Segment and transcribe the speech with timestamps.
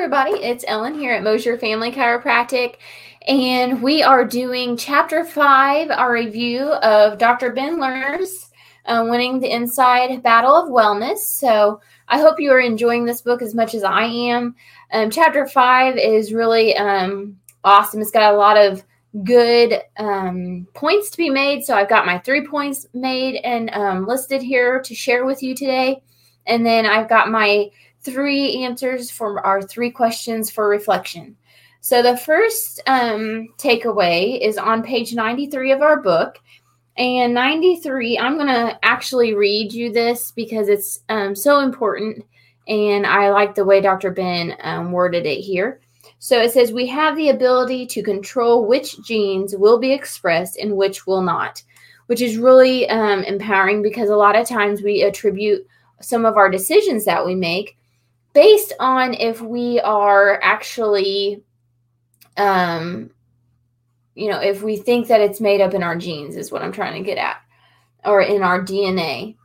[0.00, 0.42] everybody.
[0.42, 2.76] It's Ellen here at Mosier Family Chiropractic,
[3.28, 7.52] and we are doing Chapter 5, our review of Dr.
[7.52, 8.48] Ben Lerner's
[8.86, 11.18] uh, Winning the Inside Battle of Wellness.
[11.18, 14.54] So I hope you are enjoying this book as much as I am.
[14.90, 18.00] Um, chapter 5 is really um, awesome.
[18.00, 18.82] It's got a lot of
[19.22, 21.62] good um, points to be made.
[21.62, 25.54] So I've got my three points made and um, listed here to share with you
[25.54, 26.02] today.
[26.46, 27.68] And then I've got my
[28.02, 31.36] three answers for our three questions for reflection.
[31.80, 36.38] So the first um, takeaway is on page 93 of our book.
[36.96, 42.24] And 93, I'm going to actually read you this because it's um, so important.
[42.68, 44.10] And I like the way Dr.
[44.10, 45.80] Ben um, worded it here.
[46.18, 50.76] So it says, We have the ability to control which genes will be expressed and
[50.76, 51.62] which will not,
[52.06, 55.66] which is really um, empowering because a lot of times we attribute
[56.02, 57.78] some of our decisions that we make
[58.32, 61.42] based on if we are actually
[62.36, 63.10] um
[64.14, 66.72] you know if we think that it's made up in our genes is what i'm
[66.72, 67.40] trying to get at
[68.04, 69.36] or in our dna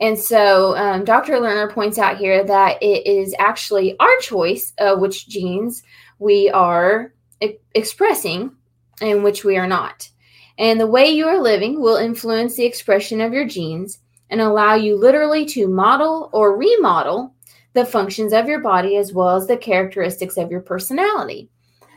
[0.00, 5.00] and so um, dr lerner points out here that it is actually our choice of
[5.00, 5.82] which genes
[6.18, 8.52] we are e- expressing
[9.00, 10.10] and which we are not.
[10.58, 13.98] And the way you are living will influence the expression of your genes
[14.30, 17.34] and allow you literally to model or remodel
[17.74, 21.50] the functions of your body as well as the characteristics of your personality.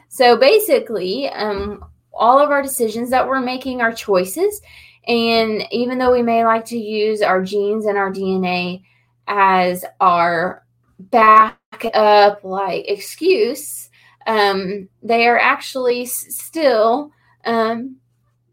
[0.09, 4.61] So basically, um, all of our decisions that we're making are choices.
[5.07, 8.83] And even though we may like to use our genes and our DNA
[9.27, 10.65] as our
[10.99, 13.89] backup, like excuse,
[14.25, 17.11] um, they are actually s- still
[17.45, 17.97] um,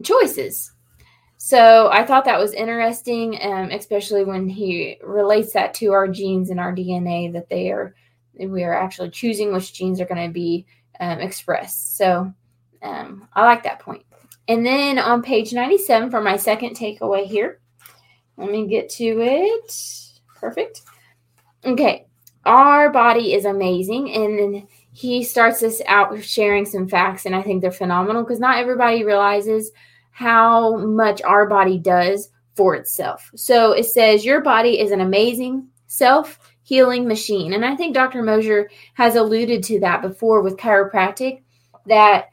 [0.02, 0.73] choices.
[1.44, 6.48] So I thought that was interesting, um, especially when he relates that to our genes
[6.48, 7.94] and our DNA that they are
[8.38, 10.64] we are actually choosing which genes are going to be
[11.00, 11.98] um, expressed.
[11.98, 12.32] So
[12.80, 14.06] um, I like that point.
[14.48, 17.60] And then on page 97 for my second takeaway here,
[18.38, 20.10] let me get to it.
[20.36, 20.80] Perfect.
[21.62, 22.06] Okay,
[22.46, 27.36] our body is amazing, and then he starts this out with sharing some facts, and
[27.36, 29.72] I think they're phenomenal because not everybody realizes
[30.14, 33.30] how much our body does for itself.
[33.34, 37.52] So it says your body is an amazing self healing machine.
[37.52, 38.22] And I think Dr.
[38.22, 41.42] Mosier has alluded to that before with chiropractic
[41.86, 42.28] that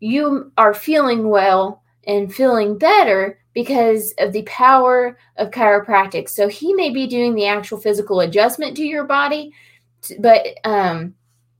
[0.00, 6.30] you are feeling well and feeling better because of the power of chiropractic.
[6.30, 9.52] So he may be doing the actual physical adjustment to your body,
[10.18, 11.14] but um,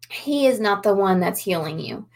[0.08, 2.08] he is not the one that's healing you.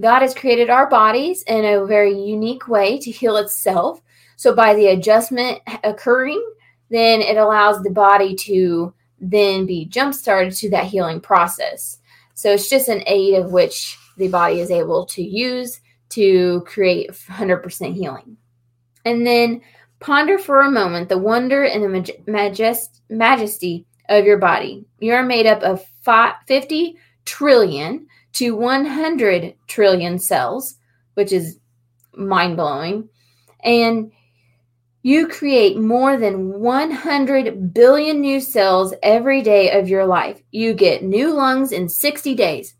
[0.00, 4.02] God has created our bodies in a very unique way to heal itself.
[4.36, 6.44] So, by the adjustment occurring,
[6.90, 11.98] then it allows the body to then be jump started to that healing process.
[12.34, 15.80] So, it's just an aid of which the body is able to use
[16.10, 18.36] to create 100% healing.
[19.04, 19.62] And then
[20.00, 24.84] ponder for a moment the wonder and the majest- majesty of your body.
[25.00, 25.84] You're made up of
[26.46, 30.76] 50 trillion to 100 trillion cells,
[31.14, 31.58] which is
[32.14, 33.08] mind blowing.
[33.64, 34.12] And
[35.02, 40.42] you create more than 100 billion new cells every day of your life.
[40.50, 42.74] You get new lungs in 60 days.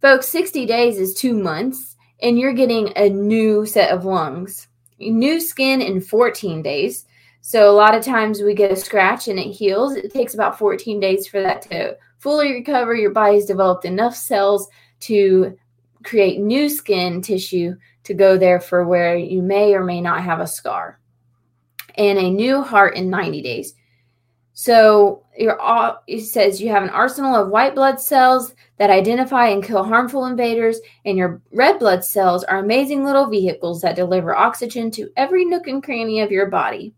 [0.00, 4.68] Folks, 60 days is two months, and you're getting a new set of lungs.
[4.98, 7.04] New skin in 14 days.
[7.40, 9.94] So, a lot of times we get a scratch and it heals.
[9.94, 12.94] It takes about 14 days for that to fully recover.
[12.94, 14.68] Your body's developed enough cells
[15.00, 15.56] to
[16.04, 20.40] create new skin tissue to go there for where you may or may not have
[20.40, 20.98] a scar
[21.96, 23.74] and a new heart in 90 days.
[24.54, 29.48] So you're all, it says you have an arsenal of white blood cells that identify
[29.48, 34.34] and kill harmful invaders, and your red blood cells are amazing little vehicles that deliver
[34.34, 36.92] oxygen to every nook and cranny of your body.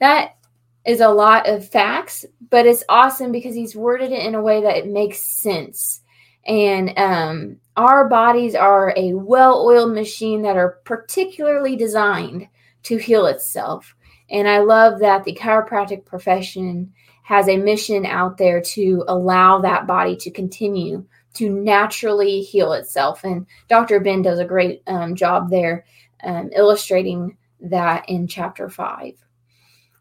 [0.00, 0.36] That
[0.84, 4.62] is a lot of facts, but it's awesome because he's worded it in a way
[4.62, 6.01] that it makes sense.
[6.46, 12.48] And um, our bodies are a well oiled machine that are particularly designed
[12.84, 13.94] to heal itself.
[14.30, 16.92] And I love that the chiropractic profession
[17.22, 21.04] has a mission out there to allow that body to continue
[21.34, 23.24] to naturally heal itself.
[23.24, 24.00] And Dr.
[24.00, 25.84] Ben does a great um, job there
[26.24, 29.14] um, illustrating that in chapter five.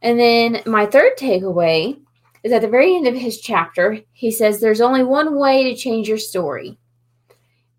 [0.02, 2.00] And then my third takeaway
[2.44, 5.76] is at the very end of his chapter, he says there's only one way to
[5.76, 6.78] change your story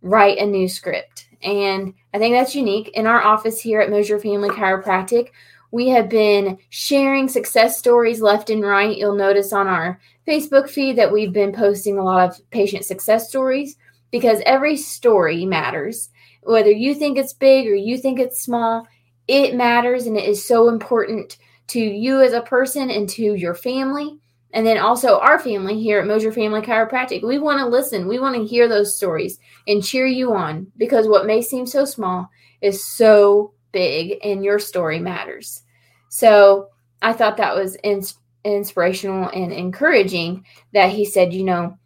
[0.02, 1.28] write a new script.
[1.42, 2.90] And I think that's unique.
[2.94, 5.30] In our office here at Mosier Family Chiropractic,
[5.70, 8.94] We have been sharing success stories left and right.
[8.94, 9.98] You'll notice on our
[10.28, 13.76] Facebook feed that we've been posting a lot of patient success stories
[14.10, 16.10] because every story matters.
[16.42, 18.86] Whether you think it's big or you think it's small,
[19.28, 21.38] it matters and it is so important
[21.68, 24.18] to you as a person and to your family.
[24.52, 27.22] And then also our family here at Mosier Family Chiropractic.
[27.22, 28.06] We want to listen.
[28.06, 31.84] We want to hear those stories and cheer you on because what may seem so
[31.84, 32.28] small
[32.60, 35.62] is so big and your story matters.
[36.10, 36.68] So
[37.00, 40.44] I thought that was ins- inspirational and encouraging
[40.74, 41.78] that he said, you know,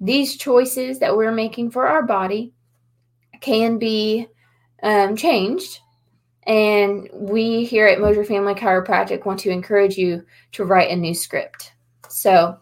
[0.00, 2.52] these choices that we're making for our body
[3.40, 4.28] can be
[4.82, 5.80] um, changed.
[6.44, 11.14] And we here at Mosier Family Chiropractic want to encourage you to write a new
[11.14, 11.72] script.
[12.12, 12.58] So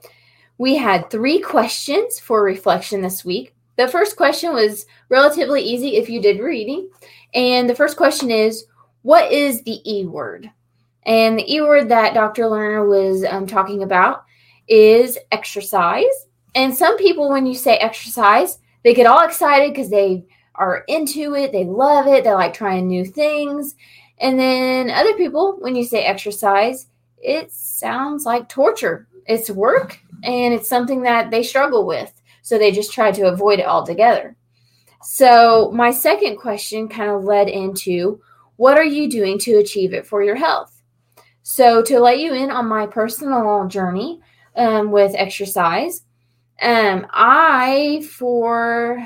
[0.59, 3.55] we had three questions for reflection this week.
[3.77, 6.91] The first question was relatively easy if you did reading.
[7.35, 8.67] And the first question is
[9.03, 10.51] What is the E word?
[11.05, 12.45] And the E word that Dr.
[12.45, 14.25] Lerner was um, talking about
[14.69, 16.05] is exercise.
[16.55, 21.35] And some people, when you say exercise, they get all excited because they are into
[21.35, 23.75] it, they love it, they like trying new things.
[24.19, 26.87] And then other people, when you say exercise,
[27.21, 29.07] it sounds like torture.
[29.27, 32.13] It's work and it's something that they struggle with.
[32.43, 34.37] So they just try to avoid it altogether.
[35.03, 38.21] So, my second question kind of led into
[38.57, 40.83] what are you doing to achieve it for your health?
[41.43, 44.21] So, to let you in on my personal journey
[44.57, 46.03] um, with exercise,
[46.61, 48.99] um, I, for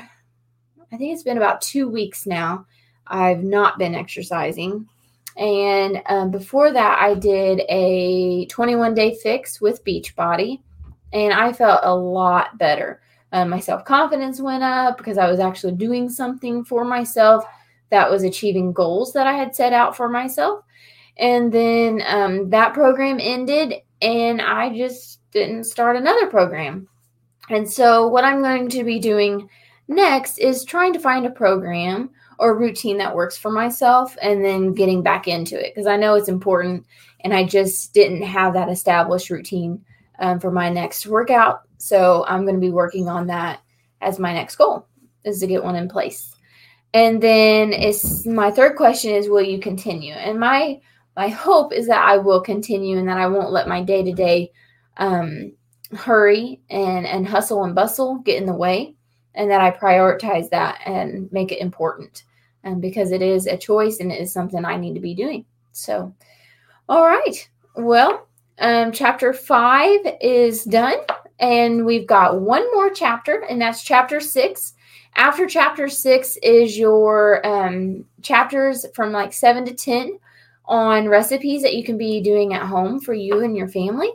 [0.91, 2.65] I think it's been about two weeks now,
[3.07, 4.89] I've not been exercising.
[5.37, 10.61] And um, before that, I did a 21 day fix with Beachbody,
[11.11, 13.01] and I felt a lot better.
[13.31, 17.43] Um, my self confidence went up because I was actually doing something for myself
[17.89, 20.63] that was achieving goals that I had set out for myself.
[21.17, 26.87] And then um, that program ended, and I just didn't start another program.
[27.49, 29.49] And so, what I'm going to be doing
[29.87, 32.09] next is trying to find a program
[32.39, 36.15] or routine that works for myself and then getting back into it because I know
[36.15, 36.85] it's important
[37.21, 39.83] and I just didn't have that established routine
[40.19, 41.61] um, for my next workout.
[41.77, 43.61] So I'm going to be working on that
[44.01, 44.87] as my next goal
[45.23, 46.35] is to get one in place.
[46.93, 50.13] And then it's my third question is will you continue?
[50.13, 50.79] And my
[51.17, 54.51] my hope is that I will continue and that I won't let my day-to-day
[54.97, 55.53] um,
[55.93, 58.95] hurry and and hustle and bustle get in the way
[59.35, 62.23] and that I prioritize that and make it important
[62.63, 65.13] and um, because it is a choice and it is something I need to be
[65.13, 65.45] doing.
[65.71, 66.13] So
[66.89, 67.49] all right.
[67.75, 68.27] Well,
[68.59, 70.97] um, chapter five is done,
[71.39, 74.73] and we've got one more chapter, and that's chapter six.
[75.15, 80.19] After chapter six is your um, chapters from like seven to 10
[80.65, 84.11] on recipes that you can be doing at home for you and your family.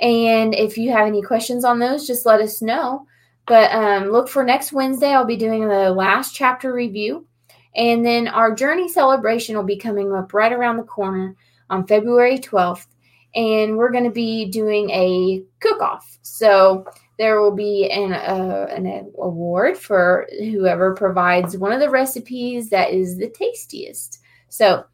[0.00, 3.06] And if you have any questions on those, just let us know.
[3.46, 5.12] But um, look for next Wednesday.
[5.12, 7.26] I'll be doing the last chapter review.
[7.74, 11.36] And then our journey celebration will be coming up right around the corner
[11.68, 12.86] on February 12th
[13.34, 16.18] and we're going to be doing a cook off.
[16.22, 16.84] So
[17.18, 22.90] there will be an, uh, an award for whoever provides one of the recipes that
[22.90, 24.20] is the tastiest.
[24.48, 24.84] So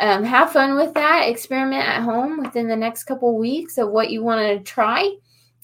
[0.00, 1.28] um, have fun with that.
[1.28, 5.14] Experiment at home within the next couple weeks of what you want to try.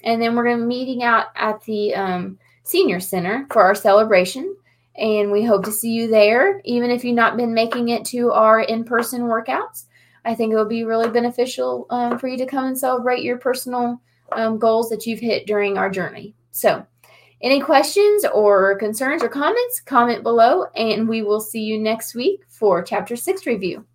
[0.03, 3.75] And then we're going to be meeting out at the um, senior center for our
[3.75, 4.55] celebration.
[4.95, 8.31] And we hope to see you there, even if you've not been making it to
[8.31, 9.85] our in person workouts.
[10.25, 13.37] I think it will be really beneficial um, for you to come and celebrate your
[13.37, 14.01] personal
[14.31, 16.35] um, goals that you've hit during our journey.
[16.51, 16.85] So,
[17.41, 22.41] any questions or concerns or comments, comment below, and we will see you next week
[22.47, 23.85] for Chapter 6 review.